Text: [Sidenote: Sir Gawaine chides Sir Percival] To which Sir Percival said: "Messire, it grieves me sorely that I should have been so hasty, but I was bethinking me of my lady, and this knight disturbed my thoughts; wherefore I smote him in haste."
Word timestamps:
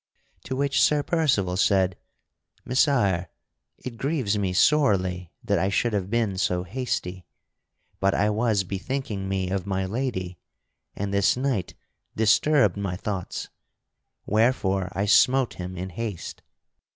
[Sidenote: 0.43 0.47
Sir 0.49 0.55
Gawaine 0.55 0.67
chides 0.69 0.81
Sir 0.81 1.03
Percival] 1.03 1.51
To 1.51 1.51
which 1.53 1.61
Sir 1.61 1.77
Percival 1.85 1.89
said: 1.93 1.97
"Messire, 2.65 3.27
it 3.77 3.97
grieves 3.97 4.37
me 4.39 4.51
sorely 4.53 5.31
that 5.43 5.59
I 5.59 5.69
should 5.69 5.93
have 5.93 6.09
been 6.09 6.37
so 6.39 6.63
hasty, 6.63 7.25
but 7.99 8.15
I 8.15 8.31
was 8.31 8.63
bethinking 8.63 9.29
me 9.29 9.51
of 9.51 9.67
my 9.67 9.85
lady, 9.85 10.39
and 10.95 11.13
this 11.13 11.37
knight 11.37 11.75
disturbed 12.15 12.77
my 12.77 12.95
thoughts; 12.95 13.49
wherefore 14.25 14.89
I 14.93 15.05
smote 15.05 15.53
him 15.53 15.77
in 15.77 15.91
haste." 15.91 16.41